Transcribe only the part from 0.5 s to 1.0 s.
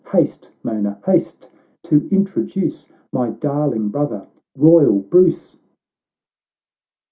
Mona,